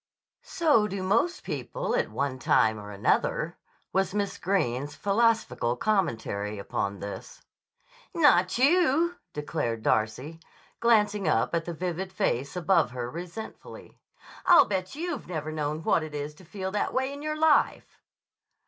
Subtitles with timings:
[0.41, 3.59] "So do most people at one time or another,"
[3.93, 7.43] was Miss Greene's philosophical commentary upon this.
[8.11, 10.39] "Not you," declared Darcy,
[10.79, 13.99] glancing up at the vivid face above her resentfully.
[14.47, 18.01] "I'll bet you've never known what it is to feel that way in your life."